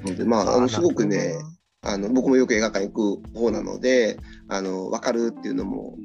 [0.05, 1.35] のでまああのすごくね
[1.83, 5.97] あの僕もよく映画館行く方なのであの分かるっていうのも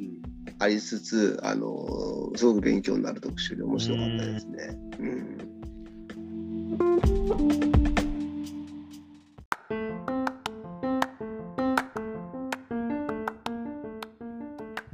[0.59, 4.79] ありつつあのすごく勉強になる特集で面白かったですね。
[4.99, 5.56] うん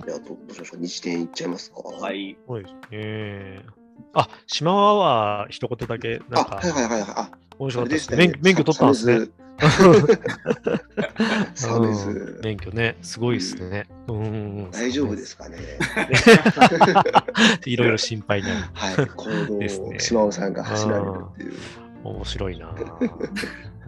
[0.06, 1.82] じゃあどどうしましょう日展いっちゃいますか？
[1.82, 2.38] はい。
[2.48, 3.65] そうですね。
[4.13, 7.10] あ、島は一言だけ、なんかあはい、はいはいはい。
[7.15, 8.18] あ面白かったですね。
[8.18, 9.28] 免免許取ったんですね。
[11.56, 13.88] サメズうん免許ね、すごいですね。
[14.08, 15.58] うん大丈夫ですかね。
[17.66, 18.66] いろいろ心配になる。
[18.74, 21.54] はい、行動を島尾さんが走られるっていう。
[22.04, 23.10] 面白いなぁ。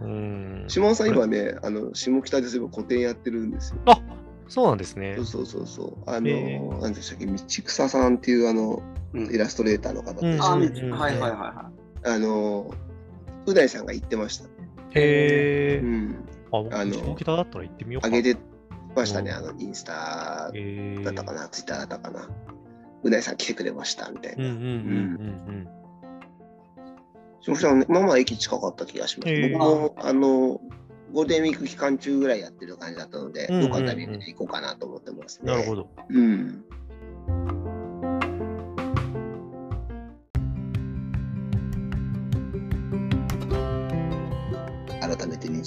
[0.02, 0.64] うん。
[0.68, 3.80] 島尾さん今ね、あの下北でそういえば個展やってるんですよ。
[3.86, 4.00] あ
[4.48, 5.24] そうなんですねそう。
[5.24, 6.10] そうそうそう。
[6.10, 11.70] あの、なんでしたっけ、道草さんっていうあのうんイラストレーターの方あはいはいはいは
[12.04, 12.72] あの、
[13.46, 14.44] う大さんが言ってました。
[14.44, 15.80] へえ。
[15.82, 16.28] うん。
[16.52, 18.08] あ、あの下北だったら行ってみようか。
[18.08, 18.40] 上げて
[18.94, 20.50] ましたね、うんあの、インスタ
[21.04, 22.28] だったかな、ツイッターだったかな。
[23.02, 24.44] う大さん来てくれましたみたいな。
[24.44, 24.72] うんうんうんう
[25.52, 25.68] ん
[27.42, 29.48] 下北のね、まあまあ駅近かった気がします。
[29.52, 30.60] 僕も、あの、
[31.12, 33.54] ゴールデンウィーク期間中ぐらいやってる感じだったので、うん。
[33.56, 33.62] うん。
[33.62, 33.70] うん。
[33.70, 35.48] どっかのタイミングで行こうかなと思ってますうん。
[35.48, 35.54] ね。
[35.54, 35.88] なるほど。
[36.08, 36.64] うん。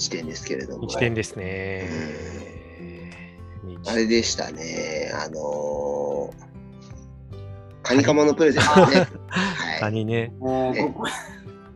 [0.00, 0.84] 日展ですけれども。
[0.84, 1.88] 一点ですね。
[3.86, 5.10] あれでしたね。
[5.14, 6.50] あのー
[7.82, 9.06] カニカマのプレゼントね。
[9.28, 9.80] はい。
[9.80, 10.32] カニね。
[10.36, 10.42] い。
[10.42, 10.94] もう、ね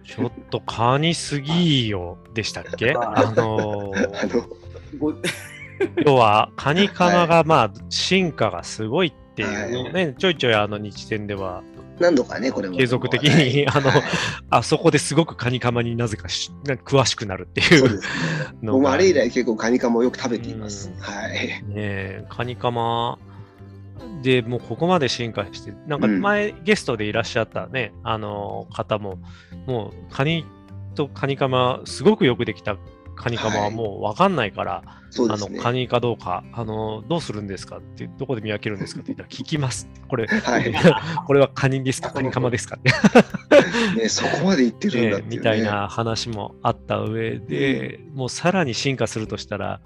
[0.04, 2.92] ちょっとカニすぎよでしたっけ？
[2.94, 4.46] あのー あの、
[4.98, 5.14] ご
[6.04, 11.62] 要はカニカマがまあ進化がすごいっていうのをはね、ちょいちょいあの日展では
[12.00, 12.76] 何度かね、これも。
[12.76, 14.02] 継続的に あのはい
[14.50, 18.08] あそこですごくカニカマになぜかしなんか詳しくなるっていうそうですね。
[18.62, 21.00] 僕もあれ以来結構カニカマをよく食べていますうん。
[21.00, 21.32] はい。
[21.48, 23.18] ねえカニカマ
[24.22, 29.18] でもうここまで進化して、なんかうん前ゲストでいらっしゃったね、あの方も、
[29.66, 30.44] もうカニ
[30.94, 32.76] とカニカマ、すごくよくできた
[33.14, 35.56] カニカマはもう分かんないから、あそうですね。
[35.56, 39.88] のカニかどうか、あのどうするんですかって、どこで見分けるんですかって言ったら、 聞きます。
[40.08, 40.74] これ、はい
[41.26, 42.90] これはカニですか、カニカマですかって、
[44.00, 45.62] ね、そこまで言ってるんだっていう、ねみたい。
[45.62, 49.80] な話もあった上で、もうさらに進化するとしたら、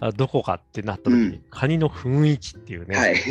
[0.00, 3.16] あどこかってなった時に、うんカニの雰囲気っていうね、はい。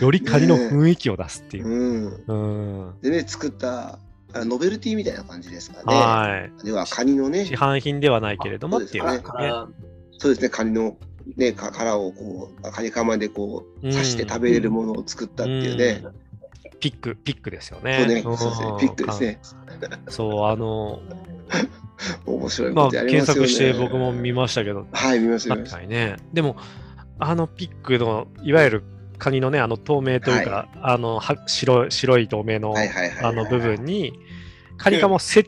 [0.00, 1.66] よりカニの雰囲気を出すっていう。
[1.66, 2.24] うん。
[2.26, 3.98] うんでね、作ったあ
[4.44, 5.82] ノベルティみたいな感じですかね。
[5.94, 6.64] はい。
[6.64, 9.74] では、カニのね市、販品ではないけれどもそうですねっていうね。
[10.18, 10.96] そうですね、カニの、
[11.36, 16.02] ね、か殻をこう、カニカマでこう、うん刺して食べれるものを作ったっていうね。
[16.80, 18.06] ピック、ピックですよそうね。
[18.06, 19.38] ね、んそうですね、ピックですね。
[20.08, 21.00] そう、あの、
[22.26, 23.40] 面白いまあ、ことやりますよね。
[23.40, 25.76] 検索して僕も見ましたけど、はい、見ました、見ました。
[25.76, 26.16] 確かにね。
[26.32, 26.56] でも、
[27.18, 28.84] あのピックの、いわゆる
[29.18, 33.24] カニのね、あの透明というか、あのは白い白い透明のはいはいはいはい。
[33.26, 34.18] あの部分に、
[34.76, 35.46] カニカマをセ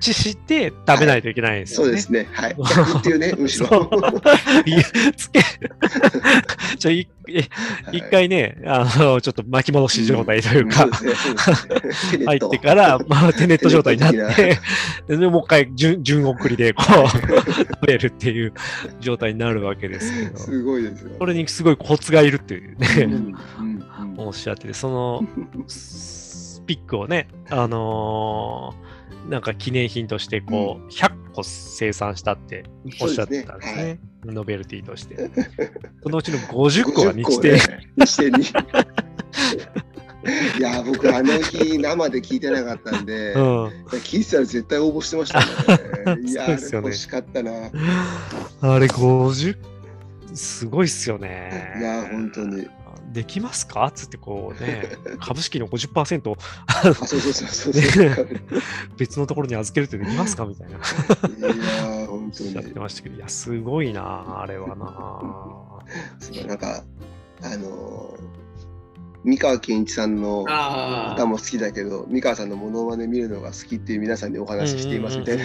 [0.00, 1.86] 知して食べないといけないんですよね。
[1.86, 2.28] そうですね。
[2.32, 2.56] はい。
[2.76, 3.90] 逆っていうね、むしろ。
[4.66, 4.82] いや
[5.16, 5.40] つけ
[6.78, 7.08] ちょい
[7.92, 10.88] 一回ね、あの、ちょっと巻き戻し状態というか、
[12.24, 14.58] 入ってから、まあ、テネット状態になって、
[15.08, 18.52] でもう一回順、順送りで、こう、食べるっていう
[19.00, 21.10] 状態になるわけですけど、すごいですよ。
[21.18, 23.84] それにすごいコツがいるっていううんね、
[24.16, 25.26] おっしゃってて、その、
[25.66, 28.95] スピックをね、あのー
[29.28, 32.64] なんか記念品として、こう、100個生産したって
[33.00, 33.98] おっしゃってたんですそうね。
[34.24, 35.30] ノベルティとして。
[36.02, 38.44] そのうちの50個は日50個程ね日程に。
[40.58, 43.66] いや、僕、あの日、生で聞いてなかったんで、 うん。
[44.02, 45.40] 聞いてたら絶対応募してました
[46.14, 46.22] ね。
[46.22, 47.52] いや、ね欲しかったな。
[47.52, 47.54] い
[48.60, 49.56] あれ50、
[50.34, 51.76] すごいっすよね。
[51.80, 52.66] や、本当に。
[53.12, 53.90] できますか？
[53.94, 54.88] つってこうね、
[55.20, 58.26] 株式の50%をあ、そうそうそうそうそう。
[58.98, 60.44] 別のところに預けるってできますか？
[60.46, 60.76] みたいな。
[60.76, 62.78] いや、本当におっしゃって。
[62.80, 64.76] ましたけど、いや、すごいな、あれはな。
[66.18, 66.82] そうなんか、
[67.42, 68.26] あのー
[69.24, 75.44] 三河健一さんのあ歌も好きだけど、三河さんのモノマネ見るのが好きっていう皆さんにお話ししていますみたいな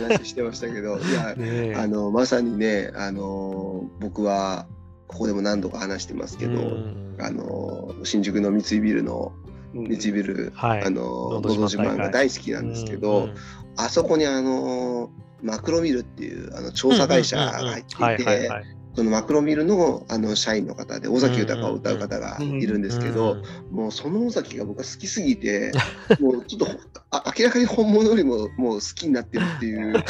[0.00, 4.68] 話してましたけど、いや、ねえあのまさにね、あの僕は
[5.08, 7.16] ここでも何度か話してますけど、うん。
[7.18, 9.32] あの新宿の三井ビルの
[9.74, 9.88] うん。
[9.88, 10.84] 三井ビル、はい。
[10.84, 13.34] あののど自慢が大好きなんですけど、うん。
[13.76, 15.10] あそこにあの
[15.42, 18.50] マクロミルっていうあの調査会社が入ってはいいて、
[18.98, 23.36] そのマクロミルのあの社員の方で尾崎豊を歌う方がいるんですけど、
[23.70, 25.70] もうその尾崎が僕は好きすぎて、
[26.18, 26.66] もうちょっと
[27.12, 30.04] あ明らかに本物よりももう好きになってるっていうのが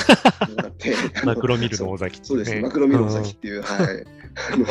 [0.64, 4.06] あって、 あのマクロミルの尾崎、そうですね、マクロミル尾崎っていう、はい、
[4.52, 4.64] あの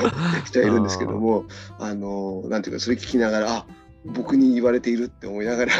[0.45, 1.45] 人がいるんですけども、
[1.80, 3.65] あのなんていうか、それ聞きながら、あ
[4.06, 5.71] 僕に言われているって思いながら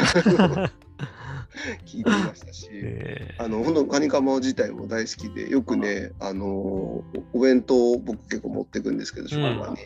[1.86, 2.68] 聞いていましたし。
[2.72, 9.76] えあの本当カニカマ自体も大好きでよくねあのおお弁当を僕結構持ってくんですけど職場に,、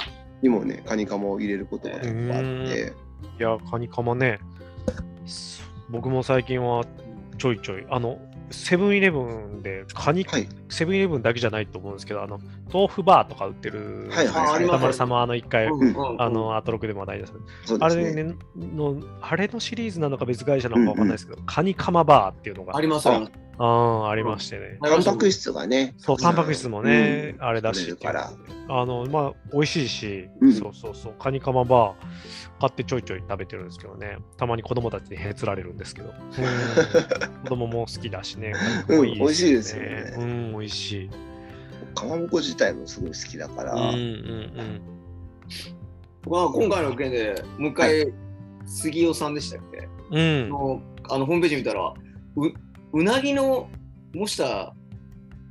[0.43, 2.93] にもねカニカマを入れることが結構あって、
[3.39, 4.41] いや、カニカマね、
[5.27, 6.85] す僕も最近は
[7.39, 8.19] ちょいちょい、あの、
[8.53, 10.49] セブンイレブンでカニ、はい。
[10.69, 12.41] セブンイレブンだけじゃないと思うんですけど、あの、
[12.73, 14.65] 豆腐バーとか売ってる、はいはいはい。
[14.65, 17.33] 歌丸様、あの、一回、うんうんあの、アトロクでも話題です。
[17.65, 18.03] そうですね。
[18.03, 22.77] あれねの、あれのシリーズなのか別会社なのかわかんないですけど、カニカマバーっていうのが。
[22.77, 23.29] ありますよ。
[23.65, 24.79] あーありましてね。
[24.83, 25.95] タンパク質がね。
[25.97, 27.97] そう、タンパク質もね、あれだし。
[27.97, 28.33] から。
[28.69, 30.53] あの、まあ、美味しいし、うん。
[30.53, 36.13] そうそうそう、カニカマバー買ってちょいちょい食べてるんですけどね、たまに子供たちにへつられるんですけど、う
[37.39, 38.53] ん子供も好きだしね、
[38.89, 39.13] うん。
[39.15, 40.15] 美味しいですよね。
[40.19, 41.11] うん、美味しい。
[41.95, 44.81] かまぼこ自体もすごい好きだから、うんうん
[46.29, 48.13] まあ今回の件でもう一回
[48.65, 50.51] 杉尾さんでしたっけ、うん。
[51.11, 51.93] あのホームページ見たら
[52.37, 52.53] う
[52.93, 53.69] うなぎの
[54.15, 54.75] 模した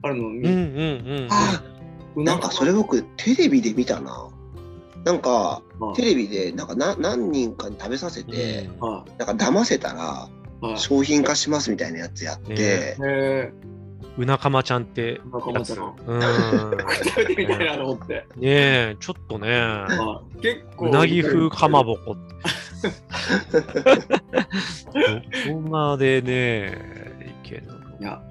[0.03, 1.29] あるの見、うんうん
[2.15, 2.23] うん。
[2.23, 4.29] なんかそれ僕テレビで見たな。
[5.05, 5.95] なんかはい。
[5.95, 10.29] テレビでなんかな何人かに食べさせて、はなんか騙せたら
[10.63, 10.77] いはい。
[10.77, 12.95] 商品化しますみたいなやつやって、
[14.17, 15.51] うなかまちゃんってうなか。
[15.51, 15.95] まちゃん。
[16.05, 16.21] うん。
[17.03, 20.41] 食べてみたいなと思って、ねえ、ちょっとね、はい。
[20.41, 20.85] 結構。
[20.87, 22.31] うなぎ風かまぼこって。
[25.47, 26.77] どこまでね、
[27.57, 28.21] いけるのいや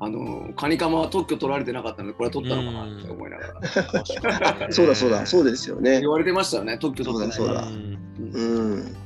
[0.00, 4.68] あのカニカマは特許取られてなかったのでこれは取ったのかなって思いながら。
[4.70, 6.00] そうだそうだそうですよね。
[6.00, 7.64] 言われてましたよね特許取ってないそうだ。
[7.64, 8.96] そううん。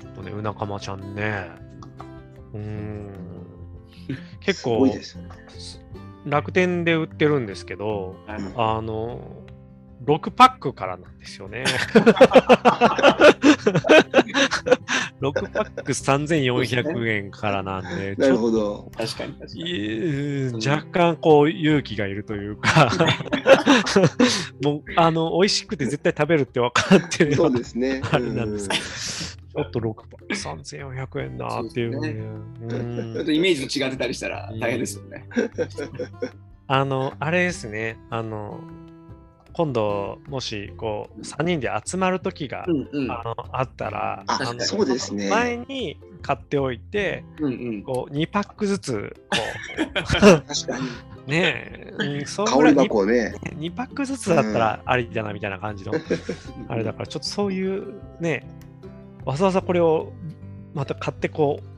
[0.00, 1.48] ちょっとね、うなかまちゃんね。
[2.54, 3.10] うーん。
[4.40, 5.30] 結構いですよね。
[6.26, 8.16] 楽天で売ってるんですけど、
[8.56, 9.43] あの、
[10.04, 11.64] 6パックからなんですよね。
[15.20, 18.90] 6パック3400円からなんで、 なるほど。
[18.96, 22.90] 確かに確かとにい若干こう勇気がいるというか、
[24.62, 28.02] もうあの美味しくて絶対食べるって分かってるそうですね。
[28.10, 28.76] あれなんですけ
[29.54, 32.08] ど、ちょっと6パック3400円なっていうね。
[32.10, 33.14] うん。
[33.14, 35.26] ちょっとイメージと違ってたりしたら大変ですよね。
[36.66, 38.60] あの、あれですね、あの、
[39.54, 43.10] 今度、もし、こう、3人で集まる時が、うんうん。
[43.10, 45.30] あのあったら、あのそうですね。
[45.30, 47.82] 前に買っておいて、うんうん。
[47.84, 49.36] こう、2パックずつ、こ
[49.94, 50.88] 確かに。
[51.26, 53.34] う、ねえ、うんそ香り箱ね。
[53.56, 55.92] 2, パックずつだったらありだな、みたいな感じの、
[56.68, 58.44] あれだから、ちょっとそういう、ね、
[59.24, 60.12] わざわざこれを、
[60.74, 61.73] また買って、こう、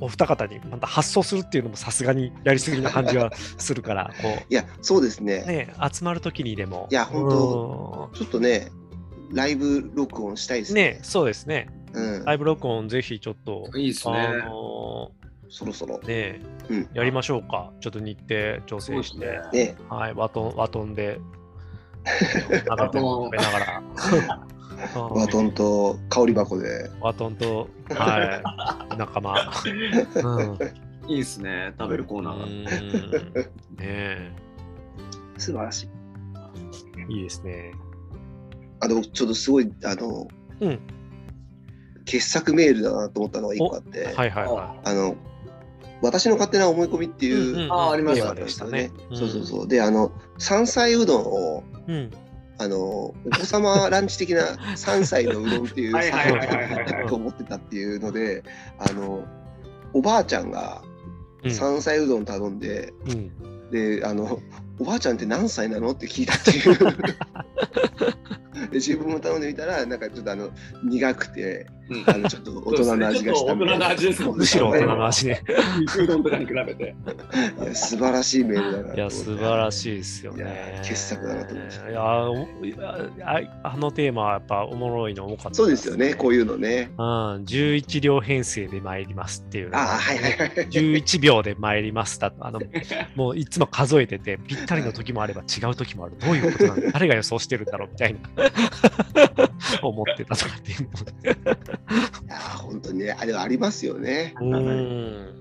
[0.00, 6.88] おお二方にまた発送するっていうのもさすがにやりすぎな感じはするから、こう、 いやそうですねね、集まるときにでも。
[6.90, 8.70] いや本当ちょっとね
[9.32, 11.68] ライブ録音したいですね、そうですね。
[11.92, 14.16] うんライブ録音ぜひちょっと、いいですね。
[14.16, 15.12] あの
[15.48, 15.98] そろそろ。
[16.00, 17.72] ね、うんやりましょうか。
[17.80, 21.20] ちょっと日程調整して、ね、はい、ワトン、ワトンで、
[22.66, 23.82] 長友を食べながら。
[24.94, 26.90] バトンと香り箱で。
[27.00, 28.42] ワトンと、は
[28.92, 29.34] い、仲間。
[30.16, 30.58] うん
[31.08, 31.74] いいですね。
[31.78, 32.44] 食べるコーナーが。
[32.44, 33.44] うんね
[33.80, 34.32] え
[35.38, 35.88] 素晴らし
[37.08, 37.12] い。
[37.14, 37.72] いいですね。
[38.80, 40.28] あの、ちょっとすごい、あの、
[40.60, 40.78] うん
[42.06, 45.16] 傑作メールだなと思ったのが一個あって、はいはいはあの、
[46.02, 47.28] 私の勝手な思い込みってい。
[47.28, 48.90] いう、んあありましたね。
[49.12, 49.68] そうそうそう。
[49.68, 52.10] で、あの、山菜うどんを、うん。
[52.60, 52.64] うん。
[52.64, 58.42] あの、お子様ランチ的な山菜のうどんっていう、と思ってたっていうので、
[58.78, 59.24] あの、
[59.92, 60.82] おばあちゃんが
[61.42, 63.70] うん山菜うどん頼んで、うん。
[63.70, 64.40] で、あの、
[64.78, 65.92] おばあちゃんって何歳なの？
[65.92, 66.76] って聞いたっていう。
[68.70, 70.50] で自分も頼んでみたら、なんかちょっとあの
[70.84, 73.64] 苦くて、うんあのちょっと大人の味がしたね
[74.36, 75.42] むしろ大人の味ね。
[75.80, 76.94] 肉うどんとかに比べて。
[77.62, 78.94] いや素晴らしいメールだな。
[78.94, 80.80] いや、素晴らしいですよいやね。
[80.84, 86.92] 傑作だなと思いましたいやおいやあ、あのテーマはやっぱおもろいの多かった、そうですよね、こういうのね。
[86.96, 87.04] うん、
[87.44, 90.50] 11両編成で参りますっていうああ、はいはいはい。
[90.68, 92.32] 11秒で参りました。
[92.38, 92.60] あの、
[93.16, 96.14] もういつも数えてて、ぴったりの時もあれば違う時もある。
[96.20, 96.92] どういうことなの？
[96.92, 97.88] 誰が予想してるんだろう？
[97.90, 98.20] みたいな。
[99.82, 104.34] 思ってたとかっていういや本当にね、あれはありますよね。
[104.40, 104.58] の。
[104.58, 105.40] うん。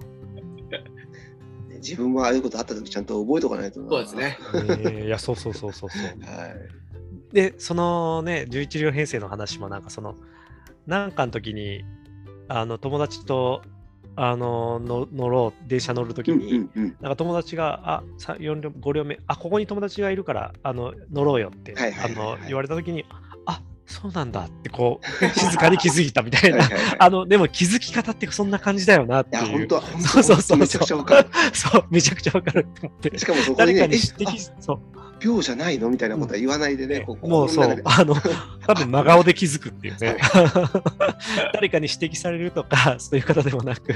[1.70, 3.90] ね自分もああいうことあった時ちゃんと覚えとかないとな。
[3.90, 4.38] そうですね。
[4.84, 6.02] ねいや、そうそうそうそうそう。
[6.26, 6.80] はい。
[7.34, 10.16] で、そのね、11両編成の話もなんかその、
[10.88, 11.84] なんかの時に、
[12.48, 13.62] あの、友達と、
[14.16, 16.70] あの、の乗ろう、電車乗る時うんに。
[16.76, 23.05] なんか友達が、あ、さ4両、5両目、あ、ここに友達がいるから、あの、乗ろうよって、あの、言われたときに、
[23.45, 26.68] あ、そうなんだって、こう、 静かに気づいたみたいな。
[26.99, 29.57] あの、でも気づき方ってそんな感じだよなっていや、いう。
[29.60, 31.28] 本当は、そうそうそうそうめちゃくちゃわかる。
[31.53, 33.18] そう、めちゃくちゃわかる って思って。
[33.18, 35.90] しかもそこにね、誰かにえ指摘、そう、あ秒じゃないの？
[35.90, 38.16] みたいなことは言わないでね、こもうそうあの、
[38.66, 40.18] 多分真顔で気づくっていうね。
[41.54, 43.94] 誰かに指摘されるとか、そういう方でもなく、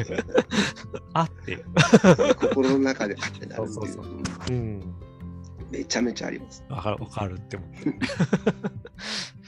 [1.14, 1.64] あって。
[2.36, 4.94] 心の中であってなるっていうそうんうん。
[5.72, 6.64] めちゃめちゃあります。
[6.70, 7.80] わかる、わかるって思って。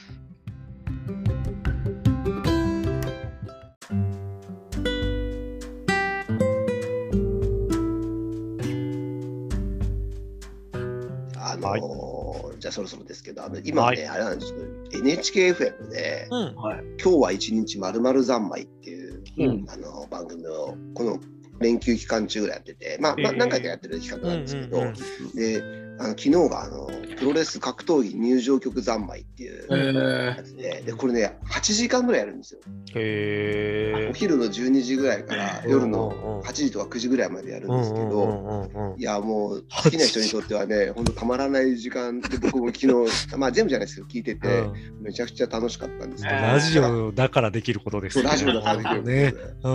[11.70, 12.60] はい。
[12.60, 16.54] じゃあそろそろですけど、あの今ね、あれなんですけど、NHKFM で、うん。
[16.54, 19.66] 今日は一日まるまる三昧っていう、うん。
[19.68, 21.18] あの番組をこの
[21.60, 23.38] 連休期間中ぐらいやってて、まあ、まあへー。
[23.38, 24.94] 何回かやってる企画なんですけど、うんうん。
[25.34, 32.60] であの昨日があのプロレス格闘技入場曲三昧っていうえやつででこれね8時間ぐらいやるんですよ。
[32.94, 42.92] へお昼の12時ぐらいからー夜の8時とか9時ぐらいまでやるんですけど、どいやもう好きな人にとってはね、本当たまらない時間で僕も昨日、
[43.36, 44.64] まあ全部じゃないですけど聞いてて、
[45.00, 49.34] めちゃくちゃ楽しかったんですけど、うんラジオだからできることですそうラジオだからできるね。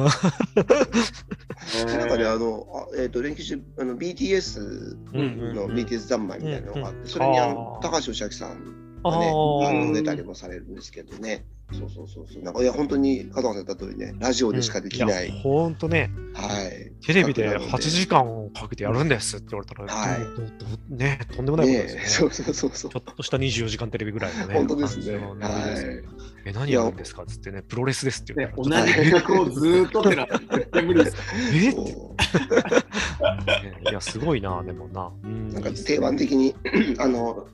[1.85, 4.65] なんかね、あの、あえっ、と、連休中、あの BTS の
[5.13, 5.75] うんうんうん。
[5.75, 11.45] BTS 三昧みたいなのがあって、うんそれにああのー高橋義明さんあがね、あのー出たりもされるんですけどね。
[11.73, 12.43] そうそうそうそう。
[12.43, 15.29] なんかいや本当に加藤さん言った通りね、ラジオでしかできない。
[15.29, 16.91] やほんとね、はい。
[17.05, 22.05] テレビで企画なの8時間かけてやるんですって言われたら、はいね、とんでもないことねえですね。
[22.07, 22.95] そうそうそうそうち。
[22.97, 24.55] ょっとした24時間テレビぐらいのね。
[24.55, 25.17] 本当ですね。
[25.17, 26.03] はい。
[26.43, 31.17] え、何やるんですかっつってね、プロレスですって言ねったら同じ企画をずーっとってなったら絶対無理です。
[31.53, 31.73] え
[33.89, 35.11] いや、すごいな、でもな。
[35.23, 36.55] うんなんか定番的に
[36.99, 37.47] あの好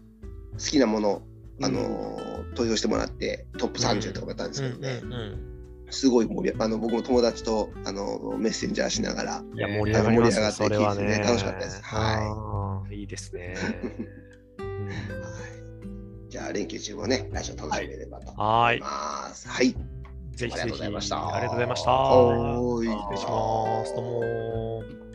[0.57, 1.21] きなもの
[1.61, 2.17] あの、
[2.55, 5.53] 投票してもらってトップ30とかもやったんですうんけどね、うんうん
[5.89, 11.19] すごい盛りあの僕も友達とあのメッセンジャーしながらいや、盛り上がりますよ、盛り上がってそれはね。
[11.19, 13.55] 楽しかったですはあーいいですね。
[14.59, 14.89] うん
[16.29, 18.31] じゃあ連休中もね来週楽しめればと。
[18.31, 19.77] 思いますはい、ぜ
[20.33, 20.53] ひぜひ。
[20.53, 21.91] ありがとうございましたありがとうございました。
[21.91, 23.95] はーいします。
[23.95, 25.06] どうも。